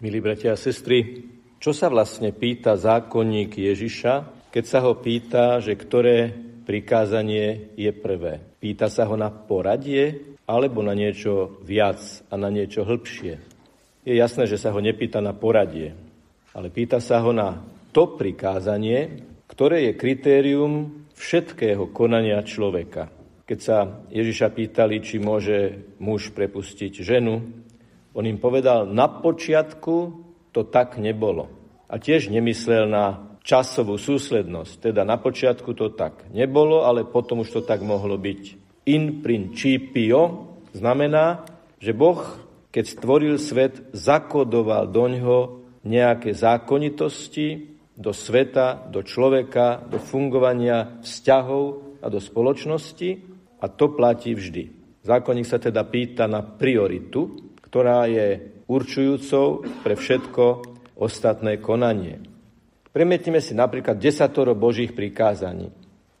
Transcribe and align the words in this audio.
Milí 0.00 0.16
bratia 0.24 0.56
a 0.56 0.56
sestry, 0.56 1.28
čo 1.60 1.76
sa 1.76 1.92
vlastne 1.92 2.32
pýta 2.32 2.72
zákonník 2.72 3.52
Ježiša, 3.52 4.48
keď 4.48 4.64
sa 4.64 4.80
ho 4.80 4.96
pýta, 4.96 5.60
že 5.60 5.76
ktoré 5.76 6.32
prikázanie 6.64 7.76
je 7.76 7.92
prvé? 7.92 8.40
Pýta 8.64 8.88
sa 8.88 9.04
ho 9.04 9.12
na 9.20 9.28
poradie 9.28 10.40
alebo 10.48 10.80
na 10.80 10.96
niečo 10.96 11.60
viac 11.68 12.00
a 12.32 12.40
na 12.40 12.48
niečo 12.48 12.88
hĺbšie? 12.88 13.34
Je 14.08 14.14
jasné, 14.16 14.48
že 14.48 14.56
sa 14.56 14.72
ho 14.72 14.80
nepýta 14.80 15.20
na 15.20 15.36
poradie, 15.36 15.92
ale 16.56 16.72
pýta 16.72 16.96
sa 16.96 17.20
ho 17.20 17.36
na 17.36 17.60
to 17.92 18.16
prikázanie, 18.16 19.20
ktoré 19.52 19.84
je 19.84 20.00
kritérium 20.00 21.04
všetkého 21.12 21.92
konania 21.92 22.40
človeka. 22.40 23.12
Keď 23.44 23.58
sa 23.60 24.00
Ježiša 24.08 24.48
pýtali, 24.48 25.04
či 25.04 25.20
môže 25.20 25.92
muž 26.00 26.32
prepustiť 26.32 27.04
ženu, 27.04 27.59
on 28.14 28.24
im 28.26 28.38
povedal, 28.38 28.90
na 28.90 29.06
počiatku 29.06 29.96
to 30.50 30.66
tak 30.66 30.98
nebolo. 30.98 31.50
A 31.90 31.98
tiež 31.98 32.30
nemyslel 32.30 32.86
na 32.90 33.30
časovú 33.42 33.98
súslednosť. 33.98 34.90
Teda 34.90 35.02
na 35.02 35.18
počiatku 35.18 35.74
to 35.74 35.90
tak 35.94 36.28
nebolo, 36.30 36.86
ale 36.86 37.06
potom 37.06 37.42
už 37.42 37.50
to 37.50 37.62
tak 37.62 37.82
mohlo 37.82 38.14
byť. 38.18 38.42
In 38.90 39.22
principio 39.22 40.50
znamená, 40.74 41.46
že 41.78 41.96
Boh, 41.96 42.20
keď 42.70 42.84
stvoril 42.86 43.36
svet, 43.40 43.90
zakodoval 43.94 44.90
do 44.90 45.04
ňoho 45.10 45.38
nejaké 45.86 46.36
zákonitosti 46.36 47.70
do 48.00 48.16
sveta, 48.16 48.88
do 48.88 49.04
človeka, 49.04 49.84
do 49.84 50.00
fungovania 50.00 51.00
vzťahov 51.04 51.64
a 52.00 52.06
do 52.08 52.16
spoločnosti 52.16 53.10
a 53.60 53.66
to 53.68 53.92
platí 53.92 54.32
vždy. 54.32 54.72
Zákonník 55.04 55.48
sa 55.48 55.60
teda 55.60 55.84
pýta 55.84 56.24
na 56.24 56.40
prioritu, 56.40 57.49
ktorá 57.70 58.10
je 58.10 58.50
určujúcou 58.66 59.62
pre 59.86 59.94
všetko 59.94 60.44
ostatné 60.98 61.62
konanie. 61.62 62.18
Premietnime 62.90 63.38
si 63.38 63.54
napríklad 63.54 63.94
desatoro 63.94 64.58
Božích 64.58 64.90
prikázaní. 64.90 65.70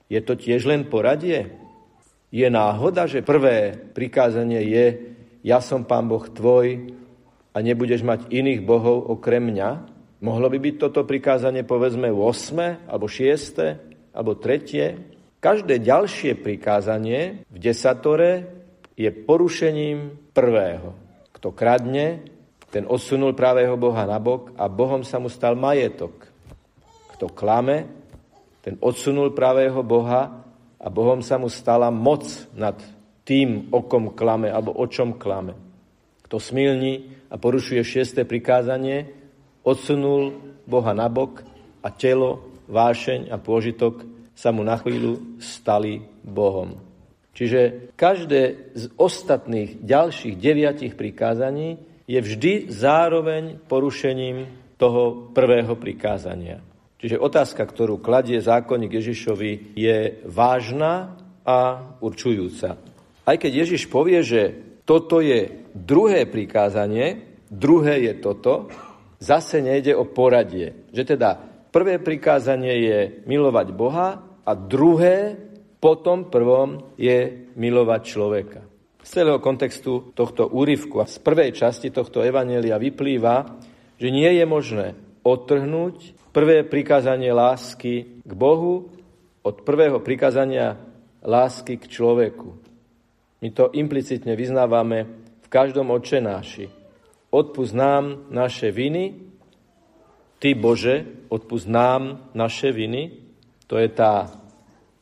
Je 0.06 0.22
to 0.22 0.38
tiež 0.38 0.70
len 0.70 0.86
poradie? 0.86 1.58
Je 2.30 2.46
náhoda, 2.46 3.10
že 3.10 3.26
prvé 3.26 3.74
prikázanie 3.74 4.62
je 4.62 4.86
ja 5.42 5.58
som 5.58 5.82
pán 5.82 6.06
Boh 6.06 6.22
tvoj 6.22 6.94
a 7.50 7.58
nebudeš 7.58 8.06
mať 8.06 8.30
iných 8.30 8.62
bohov 8.62 9.10
okrem 9.10 9.50
mňa? 9.50 9.70
Mohlo 10.22 10.54
by 10.54 10.58
byť 10.62 10.74
toto 10.78 11.02
prikázanie 11.02 11.66
povedzme 11.66 12.14
8. 12.14 12.86
alebo 12.86 13.10
6. 13.10 14.14
alebo 14.14 14.38
3. 14.38 15.42
Každé 15.42 15.82
ďalšie 15.82 16.38
prikázanie 16.38 17.42
v 17.50 17.56
desatore 17.58 18.46
je 18.94 19.10
porušením 19.10 20.30
prvého. 20.30 21.09
Kto 21.40 21.56
kradne, 21.56 22.20
ten 22.68 22.84
odsunul 22.84 23.32
pravého 23.32 23.72
Boha 23.80 24.04
na 24.04 24.20
bok 24.20 24.52
a 24.60 24.68
Bohom 24.68 25.00
sa 25.00 25.16
mu 25.16 25.32
stal 25.32 25.56
majetok. 25.56 26.28
Kto 27.16 27.32
klame, 27.32 27.88
ten 28.60 28.76
odsunul 28.76 29.32
pravého 29.32 29.80
Boha 29.80 30.44
a 30.76 30.86
Bohom 30.92 31.24
sa 31.24 31.40
mu 31.40 31.48
stala 31.48 31.88
moc 31.88 32.28
nad 32.52 32.76
tým, 33.24 33.72
o 33.72 33.88
kom 33.88 34.12
klame 34.12 34.52
alebo 34.52 34.76
o 34.76 34.84
čom 34.84 35.16
klame. 35.16 35.56
Kto 36.28 36.36
smilní 36.36 37.08
a 37.32 37.40
porušuje 37.40 37.80
šiesté 37.88 38.28
prikázanie, 38.28 39.08
odsunul 39.64 40.36
Boha 40.68 40.92
na 40.92 41.08
bok 41.08 41.40
a 41.80 41.88
telo, 41.88 42.52
vášeň 42.68 43.32
a 43.32 43.40
pôžitok 43.40 44.04
sa 44.36 44.52
mu 44.52 44.60
na 44.60 44.76
chvíľu 44.76 45.40
stali 45.40 46.04
Bohom. 46.20 46.89
Čiže 47.30 47.94
každé 47.94 48.74
z 48.74 48.84
ostatných 48.98 49.80
ďalších 49.80 50.34
deviatich 50.34 50.98
prikázaní 50.98 51.78
je 52.10 52.18
vždy 52.18 52.52
zároveň 52.68 53.62
porušením 53.70 54.50
toho 54.74 55.30
prvého 55.30 55.78
prikázania. 55.78 56.58
Čiže 57.00 57.16
otázka, 57.16 57.64
ktorú 57.64 58.02
kladie 58.02 58.42
zákonník 58.42 58.92
Ježišovi, 58.92 59.78
je 59.78 60.20
vážna 60.28 61.16
a 61.46 61.58
určujúca. 62.02 62.76
Aj 63.24 63.36
keď 63.40 63.64
Ježiš 63.64 63.88
povie, 63.88 64.20
že 64.20 64.52
toto 64.84 65.22
je 65.22 65.70
druhé 65.72 66.26
prikázanie, 66.26 67.24
druhé 67.48 68.10
je 68.10 68.14
toto, 68.20 68.68
zase 69.22 69.62
nejde 69.62 69.94
o 69.96 70.04
poradie. 70.04 70.90
Že 70.92 71.16
teda 71.16 71.30
prvé 71.70 72.02
prikázanie 72.02 72.74
je 72.84 72.98
milovať 73.24 73.66
Boha 73.72 74.20
a 74.44 74.52
druhé 74.52 75.38
potom 75.80 76.28
prvom 76.28 76.92
je 77.00 77.48
milovať 77.56 78.00
človeka. 78.04 78.60
Z 79.00 79.24
celého 79.24 79.40
kontextu 79.40 80.12
tohto 80.12 80.44
úryvku 80.52 81.00
a 81.00 81.08
z 81.08 81.16
prvej 81.24 81.56
časti 81.56 81.88
tohto 81.88 82.20
evanelia 82.20 82.76
vyplýva, 82.76 83.36
že 83.96 84.12
nie 84.12 84.28
je 84.28 84.44
možné 84.44 84.92
odtrhnúť 85.24 86.30
prvé 86.36 86.68
prikázanie 86.68 87.32
lásky 87.32 88.20
k 88.20 88.32
Bohu 88.36 88.92
od 89.40 89.56
prvého 89.64 90.04
prikázania 90.04 90.76
lásky 91.24 91.80
k 91.80 91.88
človeku. 91.88 92.60
My 93.40 93.48
to 93.56 93.72
implicitne 93.72 94.36
vyznávame 94.36 95.08
v 95.40 95.48
každom 95.48 95.88
očenáši. 95.96 96.68
Odpust 97.32 97.72
nám 97.72 98.28
naše 98.28 98.68
viny, 98.68 99.32
Ty 100.40 100.56
Bože, 100.56 101.28
odpust 101.28 101.68
nám 101.68 102.32
naše 102.32 102.72
viny, 102.72 103.12
to 103.68 103.76
je 103.76 103.88
tá 103.92 104.32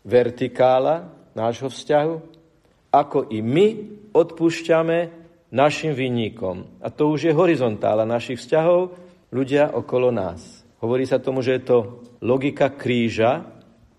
vertikála 0.09 1.13
nášho 1.37 1.69
vzťahu, 1.69 2.15
ako 2.89 3.29
i 3.29 3.45
my 3.45 3.67
odpúšťame 4.17 4.99
našim 5.53 5.93
vinníkom. 5.93 6.81
A 6.81 6.89
to 6.89 7.13
už 7.13 7.29
je 7.29 7.37
horizontála 7.37 8.09
našich 8.09 8.41
vzťahov, 8.41 8.97
ľudia 9.29 9.77
okolo 9.77 10.09
nás. 10.09 10.65
Hovorí 10.81 11.05
sa 11.05 11.21
tomu, 11.21 11.45
že 11.45 11.61
je 11.61 11.63
to 11.69 11.79
logika 12.25 12.73
kríža, 12.73 13.45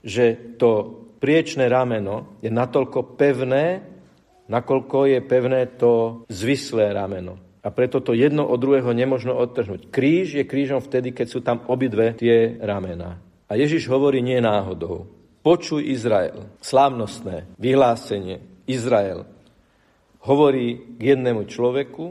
že 0.01 0.57
to 0.57 0.97
priečné 1.19 1.67
rameno 1.67 2.39
je 2.39 2.49
natoľko 2.49 3.19
pevné, 3.19 3.83
nakoľko 4.47 4.97
je 5.13 5.19
pevné 5.21 5.61
to 5.77 6.23
zvislé 6.31 6.95
rameno. 6.95 7.37
A 7.59 7.75
preto 7.75 7.99
to 7.99 8.15
jedno 8.15 8.47
od 8.47 8.55
druhého 8.55 8.95
nemožno 8.95 9.35
odtrhnúť. 9.35 9.91
Kríž 9.91 10.39
je 10.39 10.47
krížom 10.47 10.79
vtedy, 10.79 11.11
keď 11.11 11.27
sú 11.27 11.43
tam 11.43 11.67
obidve 11.67 12.15
tie 12.15 12.55
ramena. 12.55 13.19
A 13.51 13.59
Ježiš 13.59 13.91
hovorí 13.91 14.23
nie 14.23 14.39
náhodou. 14.39 15.18
Počuj 15.39 15.87
Izrael, 15.87 16.51
slávnostné 16.59 17.47
vyhlásenie 17.55 18.43
Izrael 18.67 19.23
hovorí 20.27 20.99
k 20.99 21.15
jednému 21.15 21.47
človeku, 21.47 22.05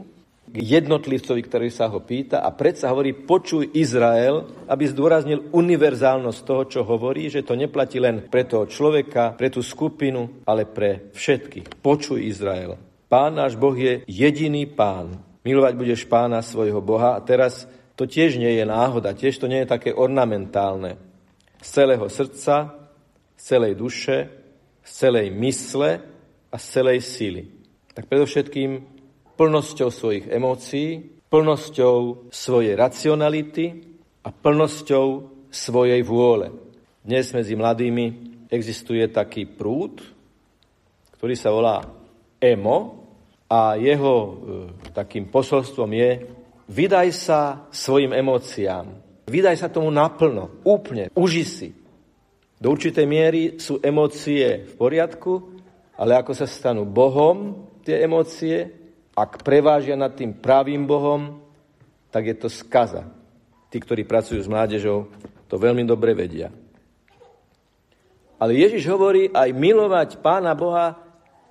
k 0.49 0.57
jednotlivcovi, 0.57 1.41
ktorý 1.45 1.69
sa 1.69 1.93
ho 1.93 2.01
pýta 2.01 2.41
a 2.41 2.49
predsa 2.49 2.89
hovorí 2.89 3.13
počuj 3.13 3.69
Izrael, 3.77 4.65
aby 4.65 4.83
zdôraznil 4.89 5.53
univerzálnosť 5.53 6.39
toho, 6.41 6.63
čo 6.65 6.81
hovorí, 6.81 7.29
že 7.29 7.45
to 7.45 7.53
neplatí 7.53 8.01
len 8.01 8.25
pre 8.33 8.49
toho 8.49 8.65
človeka, 8.65 9.37
pre 9.37 9.53
tú 9.53 9.61
skupinu, 9.61 10.41
ale 10.49 10.65
pre 10.65 11.13
všetkých. 11.13 11.85
Počuj 11.85 12.25
Izrael. 12.25 12.81
Pán 13.05 13.37
náš 13.37 13.53
Boh 13.61 13.77
je 13.77 14.01
jediný 14.09 14.65
pán. 14.65 15.21
Milovať 15.45 15.73
budeš 15.77 16.01
pána 16.09 16.41
svojho 16.41 16.81
Boha 16.81 17.13
a 17.13 17.21
teraz 17.21 17.69
to 17.93 18.09
tiež 18.09 18.41
nie 18.41 18.57
je 18.57 18.65
náhoda, 18.65 19.13
tiež 19.13 19.37
to 19.37 19.45
nie 19.45 19.61
je 19.61 19.69
také 19.69 19.93
ornamentálne. 19.93 20.97
Z 21.61 21.69
celého 21.85 22.09
srdca, 22.09 22.78
z 23.39 23.55
celej 23.55 23.79
duše, 23.79 24.27
z 24.83 24.91
celej 24.91 25.31
mysle 25.31 26.03
a 26.51 26.55
z 26.59 26.65
celej 26.67 26.99
síly. 26.99 27.43
Tak 27.95 28.11
predovšetkým 28.11 28.83
plnosťou 29.39 29.87
svojich 29.87 30.27
emócií, 30.27 30.99
plnosťou 31.31 32.27
svojej 32.27 32.75
racionality 32.75 33.65
a 34.27 34.35
plnosťou 34.35 35.07
svojej 35.47 36.03
vôle. 36.03 36.51
Dnes 36.99 37.31
medzi 37.31 37.55
mladými 37.55 38.05
existuje 38.51 39.07
taký 39.07 39.47
prúd, 39.47 40.03
ktorý 41.15 41.35
sa 41.39 41.55
volá 41.55 41.87
emo 42.43 43.07
a 43.47 43.79
jeho 43.79 44.15
e, 44.19 44.31
takým 44.91 45.31
posolstvom 45.31 45.89
je 45.95 46.11
vydaj 46.69 47.07
sa 47.15 47.39
svojim 47.71 48.11
emóciám. 48.13 48.99
Vydaj 49.29 49.55
sa 49.57 49.71
tomu 49.71 49.93
naplno, 49.93 50.61
úplne, 50.65 51.13
uži 51.15 51.45
si. 51.45 51.69
Do 52.59 52.75
určitej 52.75 53.07
miery 53.07 53.41
sú 53.55 53.79
emócie 53.79 54.67
v 54.67 54.73
poriadku, 54.75 55.55
ale 55.95 56.19
ako 56.19 56.35
sa 56.35 56.43
stanú 56.43 56.83
Bohom 56.83 57.67
tie 57.87 58.03
emócie, 58.03 58.67
ak 59.15 59.43
prevážia 59.43 59.95
nad 59.95 60.11
tým 60.15 60.35
pravým 60.35 60.83
Bohom, 60.83 61.39
tak 62.11 62.27
je 62.27 62.35
to 62.35 62.51
skaza. 62.51 63.07
Tí, 63.71 63.79
ktorí 63.79 64.03
pracujú 64.03 64.39
s 64.43 64.51
mládežou, 64.51 65.07
to 65.47 65.55
veľmi 65.55 65.87
dobre 65.87 66.11
vedia. 66.11 66.51
Ale 68.39 68.55
Ježiš 68.55 68.87
hovorí 68.87 69.27
aj 69.31 69.49
milovať 69.51 70.09
Pána 70.23 70.55
Boha 70.55 70.95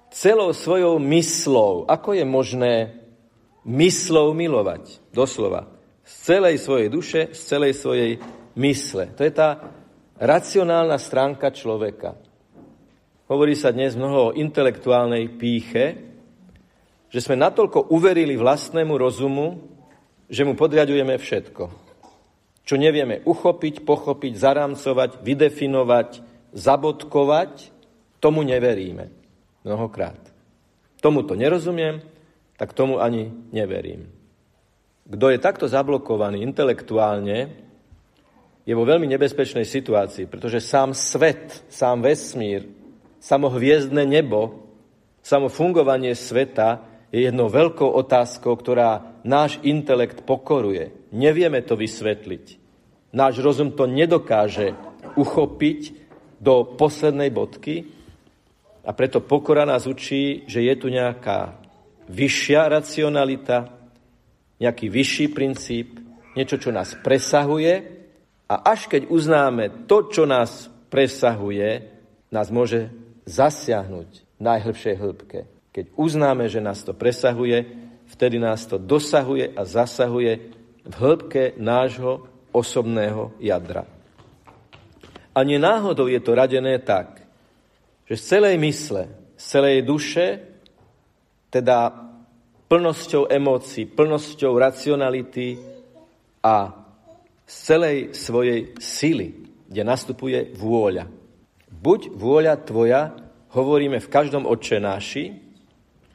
celou 0.08 0.56
svojou 0.56 0.96
myslou. 0.96 1.84
Ako 1.84 2.16
je 2.16 2.24
možné 2.24 2.74
myslou 3.64 4.32
milovať? 4.32 5.00
Doslova. 5.12 5.68
Z 6.00 6.36
celej 6.36 6.56
svojej 6.64 6.88
duše, 6.88 7.20
z 7.36 7.40
celej 7.44 7.76
svojej 7.76 8.16
mysle. 8.56 9.12
To 9.20 9.22
je 9.24 9.32
tá 9.32 9.60
racionálna 10.18 10.98
stránka 10.98 11.54
človeka. 11.54 12.18
Hovorí 13.30 13.54
sa 13.54 13.70
dnes 13.70 13.94
mnoho 13.94 14.32
o 14.32 14.34
intelektuálnej 14.34 15.30
píche, 15.38 15.86
že 17.08 17.20
sme 17.22 17.40
natoľko 17.40 17.88
uverili 17.94 18.36
vlastnému 18.36 18.94
rozumu, 18.98 19.62
že 20.28 20.44
mu 20.44 20.52
podriadujeme 20.58 21.16
všetko. 21.16 21.64
Čo 22.68 22.74
nevieme 22.76 23.24
uchopiť, 23.24 23.80
pochopiť, 23.80 24.32
zarámcovať, 24.36 25.24
vydefinovať, 25.24 26.10
zabodkovať, 26.52 27.72
tomu 28.20 28.44
neveríme. 28.44 29.08
Mnohokrát. 29.64 30.20
Tomu 31.00 31.24
to 31.24 31.32
nerozumiem, 31.32 32.04
tak 32.60 32.76
tomu 32.76 33.00
ani 33.00 33.32
neverím. 33.54 34.12
Kto 35.08 35.32
je 35.32 35.38
takto 35.40 35.64
zablokovaný 35.64 36.44
intelektuálne, 36.44 37.67
je 38.68 38.76
vo 38.76 38.84
veľmi 38.84 39.08
nebezpečnej 39.08 39.64
situácii, 39.64 40.28
pretože 40.28 40.60
sám 40.60 40.92
svet, 40.92 41.64
sám 41.72 42.04
vesmír, 42.04 42.68
samo 43.16 43.48
hviezdne 43.48 44.04
nebo, 44.04 44.68
samo 45.24 45.48
fungovanie 45.48 46.12
sveta 46.12 46.84
je 47.08 47.24
jednou 47.24 47.48
veľkou 47.48 47.88
otázkou, 47.88 48.52
ktorá 48.52 49.16
náš 49.24 49.56
intelekt 49.64 50.28
pokoruje. 50.28 50.92
Nevieme 51.16 51.64
to 51.64 51.80
vysvetliť. 51.80 52.60
Náš 53.16 53.40
rozum 53.40 53.72
to 53.72 53.88
nedokáže 53.88 54.76
uchopiť 55.16 55.80
do 56.36 56.68
poslednej 56.76 57.32
bodky 57.32 57.88
a 58.84 58.92
preto 58.92 59.24
pokora 59.24 59.64
nás 59.64 59.88
učí, 59.88 60.44
že 60.44 60.60
je 60.60 60.74
tu 60.76 60.92
nejaká 60.92 61.56
vyššia 62.12 62.68
racionalita, 62.68 63.72
nejaký 64.60 64.92
vyšší 64.92 65.26
princíp, 65.32 65.96
niečo, 66.36 66.60
čo 66.60 66.68
nás 66.68 66.92
presahuje 67.00 67.97
a 68.48 68.54
až 68.72 68.88
keď 68.88 69.12
uznáme 69.12 69.84
to, 69.84 70.08
čo 70.08 70.24
nás 70.24 70.72
presahuje, 70.88 71.84
nás 72.32 72.48
môže 72.48 72.88
zasiahnuť 73.28 74.08
v 74.08 74.40
najhlbšej 74.40 74.96
hĺbke. 74.96 75.40
Keď 75.76 75.84
uznáme, 76.00 76.48
že 76.48 76.64
nás 76.64 76.80
to 76.80 76.96
presahuje, 76.96 77.68
vtedy 78.08 78.40
nás 78.40 78.64
to 78.64 78.80
dosahuje 78.80 79.52
a 79.52 79.62
zasahuje 79.68 80.32
v 80.88 80.94
hĺbke 80.96 81.60
nášho 81.60 82.24
osobného 82.48 83.36
jadra. 83.36 83.84
A 85.36 85.44
nenáhodou 85.44 86.08
je 86.08 86.18
to 86.18 86.32
radené 86.32 86.80
tak, 86.80 87.20
že 88.08 88.16
z 88.16 88.24
celej 88.24 88.56
mysle, 88.64 89.12
z 89.36 89.44
celej 89.44 89.84
duše, 89.84 90.26
teda 91.52 91.92
plnosťou 92.68 93.28
emócií, 93.28 93.84
plnosťou 93.84 94.56
racionality 94.56 95.60
a 96.40 96.77
z 97.48 97.54
celej 97.64 97.96
svojej 98.12 98.76
sily, 98.76 99.48
kde 99.72 99.82
nastupuje 99.82 100.52
vôľa. 100.52 101.08
Buď 101.72 102.12
vôľa 102.12 102.54
tvoja, 102.60 103.16
hovoríme 103.56 103.96
v 104.04 104.12
každom 104.12 104.44
odčenáši 104.44 105.24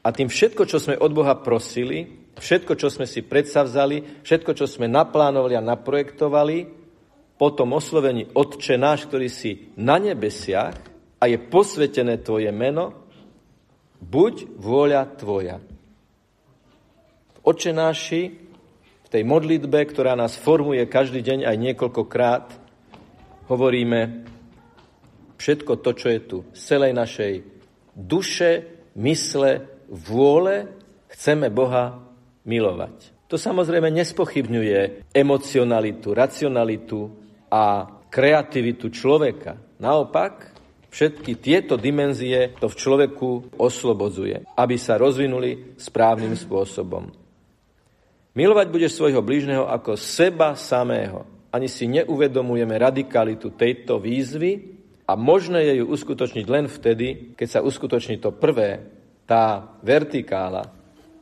a 0.06 0.14
tým 0.14 0.30
všetko, 0.30 0.62
čo 0.70 0.78
sme 0.78 0.94
od 0.94 1.10
Boha 1.10 1.34
prosili, 1.34 2.30
všetko, 2.38 2.78
čo 2.78 2.86
sme 2.86 3.10
si 3.10 3.26
predsavzali, 3.26 4.22
všetko, 4.22 4.54
čo 4.54 4.70
sme 4.70 4.86
naplánovali 4.86 5.58
a 5.58 5.66
naprojektovali, 5.66 6.86
po 7.34 7.50
tom 7.50 7.74
oslovení 7.74 8.30
Otče 8.30 8.78
náš, 8.78 9.10
ktorý 9.10 9.26
si 9.26 9.74
na 9.74 9.98
nebesiach 9.98 10.78
a 11.18 11.24
je 11.26 11.34
posvetené 11.34 12.22
Tvoje 12.22 12.54
meno, 12.54 12.94
buď 13.98 14.54
vôľa 14.54 15.02
Tvoja. 15.18 15.58
V 17.34 17.38
Otče 17.42 17.74
náši 17.74 18.43
tej 19.14 19.22
modlitbe, 19.22 19.78
ktorá 19.94 20.18
nás 20.18 20.34
formuje 20.34 20.82
každý 20.90 21.22
deň 21.22 21.46
aj 21.46 21.56
niekoľkokrát, 21.70 22.50
hovoríme 23.46 24.26
všetko 25.38 25.78
to, 25.78 25.90
čo 25.94 26.06
je 26.10 26.20
tu, 26.26 26.38
z 26.50 26.60
celej 26.74 26.98
našej 26.98 27.32
duše, 27.94 28.82
mysle, 28.98 29.70
vôle, 29.86 30.66
chceme 31.14 31.46
Boha 31.46 32.02
milovať. 32.42 33.14
To 33.30 33.38
samozrejme 33.38 33.86
nespochybňuje 33.94 35.14
emocionalitu, 35.14 36.10
racionalitu 36.10 37.06
a 37.54 37.86
kreativitu 38.10 38.90
človeka. 38.90 39.78
Naopak, 39.78 40.50
všetky 40.90 41.38
tieto 41.38 41.78
dimenzie 41.78 42.58
to 42.58 42.66
v 42.66 42.78
človeku 42.78 43.58
oslobodzuje, 43.62 44.42
aby 44.58 44.74
sa 44.74 44.98
rozvinuli 44.98 45.78
správnym 45.78 46.34
spôsobom. 46.34 47.23
Milovať 48.34 48.66
budeš 48.66 48.98
svojho 48.98 49.22
blížneho 49.22 49.70
ako 49.70 49.94
seba 49.94 50.58
samého. 50.58 51.22
Ani 51.54 51.70
si 51.70 51.86
neuvedomujeme 51.86 52.74
radikalitu 52.74 53.54
tejto 53.54 54.02
výzvy 54.02 54.74
a 55.06 55.14
možné 55.14 55.70
je 55.70 55.74
ju 55.78 55.86
uskutočniť 55.86 56.46
len 56.50 56.66
vtedy, 56.66 57.38
keď 57.38 57.48
sa 57.48 57.60
uskutoční 57.62 58.18
to 58.18 58.34
prvé, 58.34 58.90
tá 59.22 59.78
vertikála. 59.86 60.66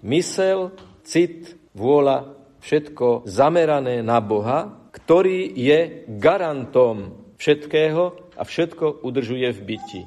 Mysel, 0.08 0.72
cit, 1.04 1.52
vôľa, 1.76 2.32
všetko 2.64 3.28
zamerané 3.28 4.00
na 4.00 4.16
Boha, 4.24 4.88
ktorý 4.96 5.52
je 5.52 6.08
garantom 6.16 7.28
všetkého 7.36 8.32
a 8.32 8.42
všetko 8.42 9.04
udržuje 9.04 9.52
v 9.52 9.60
byti. 9.60 10.02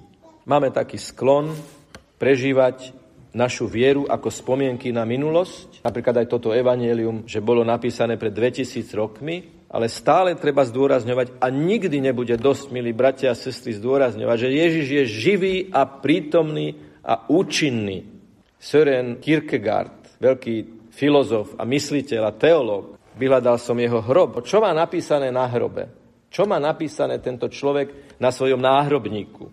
Máme 0.49 0.73
taký 0.73 0.97
sklon 0.97 1.53
prežívať 2.17 3.04
našu 3.35 3.67
vieru 3.67 4.07
ako 4.07 4.31
spomienky 4.31 4.95
na 4.95 5.03
minulosť, 5.03 5.83
napríklad 5.83 6.23
aj 6.23 6.27
toto 6.31 6.55
evanielium, 6.55 7.27
že 7.27 7.43
bolo 7.43 7.67
napísané 7.67 8.15
pred 8.15 8.31
2000 8.31 8.87
rokmi, 8.95 9.67
ale 9.67 9.91
stále 9.91 10.39
treba 10.39 10.63
zdôrazňovať 10.63 11.43
a 11.43 11.51
nikdy 11.51 11.99
nebude 11.99 12.39
dosť, 12.39 12.71
milí 12.71 12.95
bratia 12.95 13.35
a 13.35 13.37
sestry, 13.37 13.75
zdôrazňovať, 13.75 14.37
že 14.39 14.49
Ježiš 14.55 14.87
je 14.87 15.03
živý 15.03 15.55
a 15.75 15.83
prítomný 15.83 16.79
a 17.03 17.27
účinný. 17.27 18.07
Søren 18.55 19.19
Kierkegaard, 19.19 20.15
veľký 20.23 20.87
filozof 20.95 21.59
a 21.59 21.67
mysliteľ 21.67 22.21
a 22.23 22.31
teológ, 22.31 22.95
vyhľadal 23.19 23.59
som 23.59 23.75
jeho 23.75 23.99
hrob. 23.99 24.47
Čo 24.47 24.63
má 24.63 24.71
napísané 24.71 25.27
na 25.27 25.43
hrobe? 25.51 25.91
Čo 26.31 26.47
má 26.47 26.55
napísané 26.55 27.19
tento 27.19 27.51
človek 27.51 28.15
na 28.15 28.31
svojom 28.31 28.63
náhrobníku? 28.63 29.51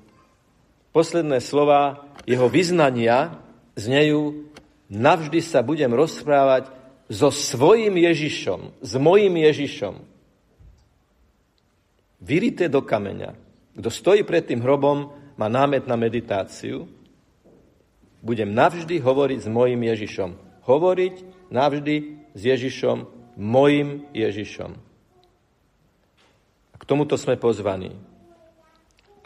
Posledné 0.95 1.43
slova 1.43 2.07
jeho 2.23 2.47
vyznania 2.47 3.42
znejú, 3.77 4.49
navždy 4.93 5.41
sa 5.41 5.65
budem 5.65 5.93
rozprávať 5.93 6.69
so 7.13 7.29
svojím 7.29 8.01
Ježišom, 8.09 8.73
s 8.81 8.93
mojím 8.97 9.37
Ježišom. 9.45 9.95
Vyrité 12.23 12.71
do 12.71 12.81
kameňa. 12.81 13.35
Kto 13.77 13.91
stojí 13.91 14.23
pred 14.23 14.47
tým 14.47 14.63
hrobom, 14.63 15.11
má 15.35 15.49
námet 15.49 15.89
na 15.89 15.97
meditáciu. 15.99 16.87
Budem 18.23 18.55
navždy 18.55 19.03
hovoriť 19.03 19.39
s 19.43 19.49
mojím 19.51 19.83
Ježišom. 19.91 20.31
Hovoriť 20.63 21.15
navždy 21.51 21.97
s 22.33 22.41
Ježišom, 22.41 22.99
mojim 23.35 24.07
Ježišom. 24.15 24.71
A 26.73 26.75
k 26.79 26.85
tomuto 26.87 27.19
sme 27.19 27.35
pozvaní, 27.35 27.97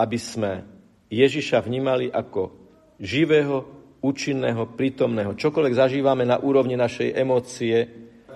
aby 0.01 0.17
sme 0.17 0.65
Ježiša 1.13 1.61
vnímali 1.61 2.09
ako 2.09 2.57
živého 2.97 3.76
účinného, 4.07 4.71
prítomného. 4.79 5.35
Čokoľvek 5.35 5.75
zažívame 5.75 6.23
na 6.23 6.39
úrovni 6.39 6.79
našej 6.79 7.19
emócie, 7.19 7.77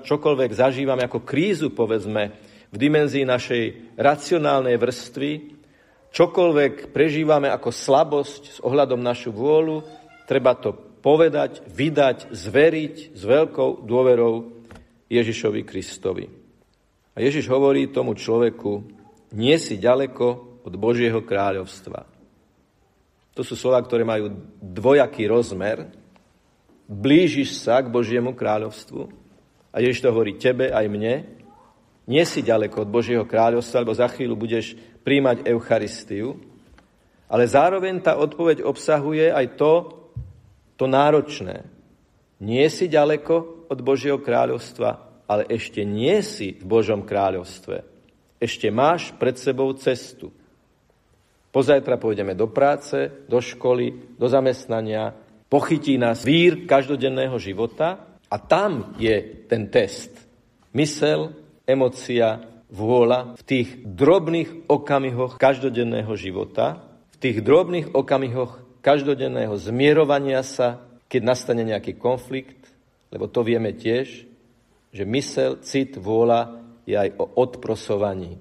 čokoľvek 0.02 0.50
zažívame 0.50 1.06
ako 1.06 1.22
krízu, 1.22 1.70
povedzme, 1.70 2.34
v 2.70 2.76
dimenzii 2.76 3.22
našej 3.26 3.94
racionálnej 3.98 4.78
vrstvy, 4.78 5.30
čokoľvek 6.10 6.90
prežívame 6.90 7.50
ako 7.50 7.70
slabosť 7.70 8.42
s 8.46 8.58
ohľadom 8.62 8.98
našu 8.98 9.30
vôľu, 9.30 9.82
treba 10.26 10.58
to 10.58 10.74
povedať, 11.02 11.62
vydať, 11.66 12.30
zveriť 12.30 12.96
s 13.14 13.22
veľkou 13.22 13.86
dôverou 13.86 14.62
Ježišovi 15.10 15.62
Kristovi. 15.66 16.26
A 17.14 17.18
Ježiš 17.18 17.50
hovorí 17.50 17.90
tomu 17.90 18.14
človeku, 18.14 18.86
nie 19.34 19.56
si 19.58 19.78
ďaleko 19.78 20.62
od 20.62 20.74
Božieho 20.78 21.22
kráľovstva. 21.26 22.19
To 23.40 23.48
sú 23.48 23.56
slova, 23.56 23.80
ktoré 23.80 24.04
majú 24.04 24.36
dvojaký 24.60 25.24
rozmer. 25.24 25.88
Blížiš 26.84 27.56
sa 27.56 27.80
k 27.80 27.88
Božiemu 27.88 28.36
kráľovstvu. 28.36 29.08
A 29.72 29.80
Ježiš 29.80 30.04
to 30.04 30.12
hovorí 30.12 30.36
tebe 30.36 30.68
aj 30.68 30.84
mne. 30.92 31.24
Nie 32.04 32.28
si 32.28 32.44
ďaleko 32.44 32.84
od 32.84 32.92
Božieho 32.92 33.24
kráľovstva, 33.24 33.80
lebo 33.80 33.96
za 33.96 34.12
chvíľu 34.12 34.36
budeš 34.36 34.76
príjmať 35.00 35.48
Eucharistiu. 35.48 36.36
Ale 37.32 37.48
zároveň 37.48 38.04
tá 38.04 38.20
odpoveď 38.20 38.60
obsahuje 38.60 39.32
aj 39.32 39.56
to, 39.56 39.88
to 40.76 40.84
náročné. 40.84 41.64
Nie 42.44 42.68
si 42.68 42.92
ďaleko 42.92 43.64
od 43.72 43.78
Božieho 43.80 44.20
kráľovstva, 44.20 45.24
ale 45.24 45.48
ešte 45.48 45.80
nie 45.80 46.20
si 46.20 46.60
v 46.60 46.64
Božom 46.68 47.08
kráľovstve. 47.08 47.88
Ešte 48.36 48.68
máš 48.68 49.16
pred 49.16 49.40
sebou 49.40 49.72
cestu. 49.80 50.28
Pozajtra 51.50 51.98
pôjdeme 51.98 52.38
do 52.38 52.46
práce, 52.46 53.10
do 53.26 53.42
školy, 53.42 54.14
do 54.14 54.30
zamestnania, 54.30 55.18
pochytí 55.50 55.98
nás 55.98 56.22
vír 56.22 56.62
každodenného 56.70 57.34
života 57.42 58.18
a 58.30 58.36
tam 58.38 58.94
je 59.02 59.46
ten 59.50 59.66
test. 59.66 60.14
Mysel, 60.70 61.34
emocia, 61.66 62.46
vôľa 62.70 63.34
v 63.34 63.42
tých 63.42 63.68
drobných 63.82 64.70
okamihoch 64.70 65.42
každodenného 65.42 66.14
života, 66.14 66.86
v 67.10 67.16
tých 67.18 67.42
drobných 67.42 67.98
okamihoch 67.98 68.62
každodenného 68.78 69.58
zmierovania 69.58 70.46
sa, 70.46 70.86
keď 71.10 71.20
nastane 71.26 71.66
nejaký 71.66 71.98
konflikt, 71.98 72.70
lebo 73.10 73.26
to 73.26 73.42
vieme 73.42 73.74
tiež, 73.74 74.22
že 74.94 75.04
mysel, 75.06 75.58
cit, 75.66 75.98
vôľa 75.98 76.62
je 76.86 76.94
aj 76.94 77.10
o 77.18 77.26
odprosovaní. 77.42 78.38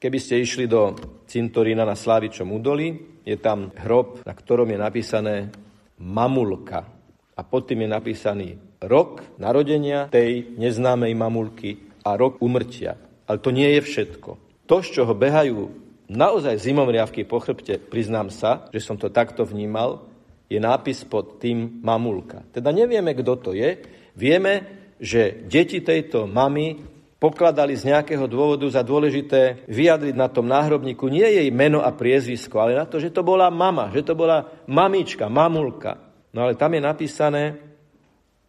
Keby 0.00 0.16
ste 0.16 0.40
išli 0.40 0.64
do 0.64 0.96
cintorína 1.28 1.84
na 1.84 1.92
Slávičom 1.92 2.48
údolí, 2.56 3.20
je 3.20 3.36
tam 3.36 3.68
hrob, 3.84 4.24
na 4.24 4.32
ktorom 4.32 4.72
je 4.72 4.78
napísané 4.80 5.52
mamulka. 6.00 6.88
A 7.36 7.44
pod 7.44 7.68
tým 7.68 7.84
je 7.84 7.90
napísaný 7.92 8.48
rok 8.80 9.20
narodenia 9.36 10.08
tej 10.08 10.56
neznámej 10.56 11.12
mamulky 11.12 11.84
a 12.00 12.16
rok 12.16 12.40
umrtia. 12.40 12.96
Ale 13.28 13.44
to 13.44 13.52
nie 13.52 13.76
je 13.76 13.80
všetko. 13.84 14.30
To, 14.64 14.80
z 14.80 14.88
čoho 14.88 15.12
behajú 15.12 15.68
naozaj 16.08 16.56
zimomriavky 16.56 17.28
po 17.28 17.36
chrbte, 17.36 17.76
priznám 17.76 18.32
sa, 18.32 18.72
že 18.72 18.80
som 18.80 18.96
to 18.96 19.12
takto 19.12 19.44
vnímal, 19.44 20.08
je 20.48 20.56
nápis 20.56 21.04
pod 21.04 21.36
tým 21.36 21.84
mamulka. 21.84 22.40
Teda 22.56 22.72
nevieme, 22.72 23.12
kto 23.12 23.32
to 23.36 23.50
je. 23.52 23.84
Vieme, 24.16 24.64
že 24.96 25.44
deti 25.44 25.84
tejto 25.84 26.24
mamy 26.24 26.80
pokladali 27.20 27.76
z 27.76 27.92
nejakého 27.92 28.24
dôvodu 28.24 28.64
za 28.72 28.80
dôležité 28.80 29.68
vyjadriť 29.68 30.16
na 30.16 30.32
tom 30.32 30.48
náhrobníku 30.48 31.06
nie 31.12 31.28
jej 31.28 31.48
meno 31.52 31.84
a 31.84 31.92
priezvisko, 31.92 32.56
ale 32.56 32.80
na 32.80 32.88
to, 32.88 32.96
že 32.96 33.12
to 33.12 33.20
bola 33.20 33.52
mama, 33.52 33.92
že 33.92 34.00
to 34.00 34.16
bola 34.16 34.48
mamička, 34.64 35.28
mamulka. 35.28 36.00
No 36.32 36.48
ale 36.48 36.56
tam 36.56 36.72
je 36.72 36.80
napísané, 36.80 37.42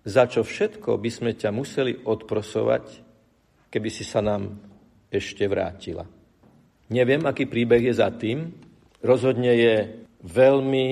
za 0.08 0.26
čo 0.26 0.42
všetko 0.42 0.98
by 0.98 1.10
sme 1.12 1.32
ťa 1.36 1.52
museli 1.52 1.94
odprosovať, 2.08 3.04
keby 3.68 3.90
si 3.92 4.08
sa 4.08 4.24
nám 4.24 4.56
ešte 5.12 5.44
vrátila. 5.46 6.08
Neviem, 6.88 7.28
aký 7.28 7.46
príbeh 7.46 7.92
je 7.92 7.94
za 8.00 8.08
tým. 8.10 8.56
Rozhodne 9.04 9.52
je 9.52 9.76
veľmi 10.24 10.88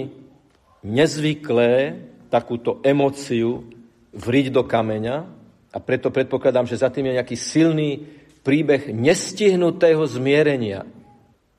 nezvyklé 0.84 1.96
takúto 2.28 2.84
emóciu 2.84 3.66
vriť 4.14 4.46
do 4.52 4.64
kameňa 4.68 5.39
a 5.70 5.78
preto 5.78 6.10
predpokladám, 6.10 6.66
že 6.66 6.82
za 6.82 6.90
tým 6.90 7.10
je 7.10 7.18
nejaký 7.22 7.38
silný 7.38 8.02
príbeh 8.42 8.90
nestihnutého 8.90 10.02
zmierenia. 10.10 10.88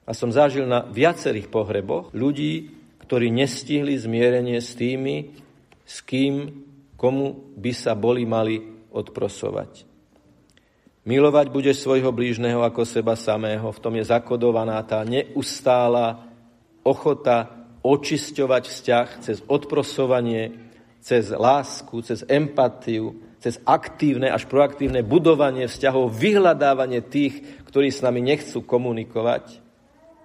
A 0.02 0.10
som 0.10 0.34
zažil 0.34 0.66
na 0.66 0.82
viacerých 0.82 1.46
pohreboch 1.46 2.10
ľudí, 2.10 2.74
ktorí 3.06 3.30
nestihli 3.30 3.94
zmierenie 3.94 4.58
s 4.58 4.74
tými, 4.74 5.38
s 5.86 6.02
kým, 6.02 6.66
komu 6.98 7.54
by 7.54 7.72
sa 7.74 7.94
boli 7.94 8.26
mali 8.26 8.58
odprosovať. 8.90 9.86
Milovať 11.06 11.46
budeš 11.48 11.80
svojho 11.80 12.12
blížneho 12.12 12.60
ako 12.60 12.84
seba 12.84 13.14
samého, 13.16 13.70
v 13.72 13.82
tom 13.82 13.94
je 13.96 14.04
zakodovaná 14.04 14.82
tá 14.84 15.00
neustála 15.06 16.28
ochota 16.84 17.50
očisťovať 17.80 18.62
vzťah 18.68 19.08
cez 19.24 19.38
odprosovanie, 19.48 20.70
cez 21.00 21.32
lásku, 21.32 22.04
cez 22.04 22.20
empatiu, 22.28 23.16
cez 23.40 23.56
aktívne 23.64 24.28
až 24.28 24.44
proaktívne 24.44 25.00
budovanie 25.00 25.64
vzťahov, 25.64 26.12
vyhľadávanie 26.12 27.00
tých, 27.00 27.64
ktorí 27.64 27.88
s 27.88 28.04
nami 28.04 28.20
nechcú 28.20 28.61
komunikovať. 28.61 29.64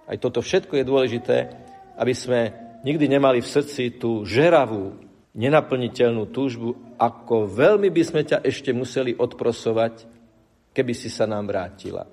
Aj 0.06 0.16
toto 0.20 0.44
všetko 0.44 0.76
je 0.76 0.84
dôležité, 0.84 1.36
aby 1.96 2.12
sme 2.12 2.52
nikdy 2.84 3.08
nemali 3.08 3.40
v 3.40 3.48
srdci 3.48 3.96
tú 3.96 4.22
žeravú, 4.28 5.00
nenaplniteľnú 5.32 6.28
túžbu, 6.28 6.96
ako 7.00 7.48
veľmi 7.48 7.88
by 7.88 8.02
sme 8.04 8.22
ťa 8.24 8.44
ešte 8.44 8.76
museli 8.76 9.16
odprosovať, 9.16 10.08
keby 10.76 10.92
si 10.92 11.08
sa 11.08 11.24
nám 11.24 11.48
vrátila. 11.48 12.04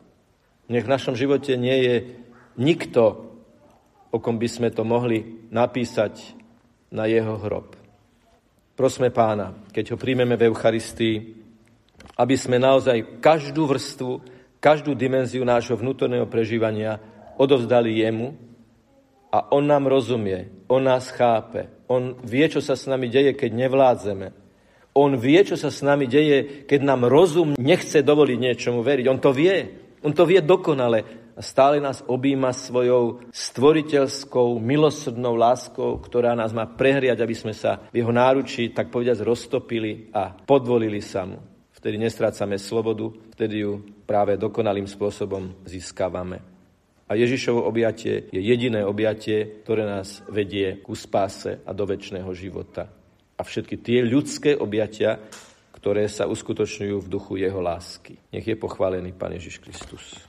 Nech 0.72 0.88
v 0.88 0.94
našom 0.96 1.16
živote 1.20 1.60
nie 1.60 1.78
je 1.84 1.96
nikto, 2.56 3.32
o 4.08 4.18
kom 4.24 4.40
by 4.40 4.48
sme 4.48 4.72
to 4.72 4.88
mohli 4.88 5.48
napísať 5.52 6.36
na 6.92 7.12
jeho 7.12 7.36
hrob. 7.40 7.83
Prosme 8.84 9.16
pána, 9.16 9.56
keď 9.72 9.96
ho 9.96 9.98
príjmeme 9.98 10.36
v 10.36 10.52
Eucharistii, 10.52 11.16
aby 12.20 12.36
sme 12.36 12.60
naozaj 12.60 13.24
každú 13.24 13.64
vrstvu, 13.64 14.20
každú 14.60 14.92
dimenziu 14.92 15.48
nášho 15.48 15.80
vnútorného 15.80 16.28
prežívania 16.28 17.00
odovzdali 17.40 18.04
jemu 18.04 18.36
a 19.32 19.56
on 19.56 19.72
nám 19.72 19.88
rozumie, 19.88 20.52
on 20.68 20.84
nás 20.84 21.16
chápe, 21.16 21.72
on 21.88 22.20
vie, 22.28 22.44
čo 22.52 22.60
sa 22.60 22.76
s 22.76 22.84
nami 22.84 23.08
deje, 23.08 23.32
keď 23.32 23.56
nevládzeme. 23.56 24.36
On 25.00 25.16
vie, 25.16 25.40
čo 25.48 25.56
sa 25.56 25.72
s 25.72 25.80
nami 25.80 26.04
deje, 26.04 26.68
keď 26.68 26.84
nám 26.84 27.08
rozum 27.08 27.56
nechce 27.56 28.04
dovoliť 28.04 28.36
niečomu 28.36 28.84
veriť. 28.84 29.08
On 29.08 29.16
to 29.16 29.32
vie. 29.32 29.80
On 30.04 30.12
to 30.12 30.28
vie 30.28 30.44
dokonale 30.44 31.23
a 31.34 31.42
stále 31.42 31.82
nás 31.82 32.06
objíma 32.06 32.54
svojou 32.54 33.26
stvoriteľskou, 33.34 34.62
milosrdnou 34.62 35.34
láskou, 35.34 35.98
ktorá 35.98 36.38
nás 36.38 36.54
má 36.54 36.70
prehriať, 36.70 37.22
aby 37.22 37.36
sme 37.36 37.54
sa 37.58 37.90
v 37.90 38.06
jeho 38.06 38.14
náručí, 38.14 38.70
tak 38.70 38.94
povediať, 38.94 39.26
roztopili 39.26 40.14
a 40.14 40.30
podvolili 40.34 41.02
sa 41.02 41.26
mu. 41.26 41.42
Vtedy 41.74 42.00
nestrácame 42.00 42.56
slobodu, 42.62 43.12
vtedy 43.36 43.66
ju 43.66 43.84
práve 44.08 44.40
dokonalým 44.40 44.88
spôsobom 44.88 45.66
získavame. 45.68 46.40
A 47.10 47.20
Ježišovo 47.20 47.68
objatie 47.68 48.32
je 48.32 48.40
jediné 48.40 48.82
objatie, 48.88 49.62
ktoré 49.68 49.84
nás 49.84 50.24
vedie 50.32 50.80
ku 50.80 50.96
spáse 50.96 51.60
a 51.62 51.72
do 51.76 51.84
väčšného 51.84 52.32
života. 52.32 52.88
A 53.36 53.42
všetky 53.44 53.84
tie 53.84 54.00
ľudské 54.06 54.56
objatia, 54.56 55.20
ktoré 55.76 56.08
sa 56.08 56.32
uskutočňujú 56.32 56.96
v 57.04 57.12
duchu 57.12 57.34
jeho 57.44 57.60
lásky. 57.60 58.16
Nech 58.32 58.48
je 58.48 58.56
pochválený 58.56 59.12
Pán 59.12 59.36
Ježiš 59.36 59.60
Kristus. 59.60 60.16